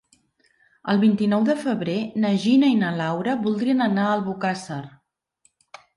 [0.93, 4.83] El vint-i-nou de febrer na Gina i na Laura voldrien anar a Albocàsser.